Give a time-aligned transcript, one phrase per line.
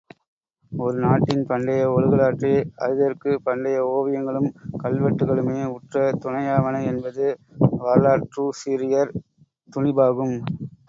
[0.71, 2.53] ஒரு நாட்டின் பண்டைய ஒழுகலாற்றை
[2.79, 4.49] அறிதற்குப் பண்டைய ஓவியங்களும்
[4.81, 7.27] கல்வெட்டுக்களுமே உற்ற துணையாவன என்பது
[7.83, 9.13] வரலாற்றூசிரியர்
[9.69, 10.35] துணிபாகும்.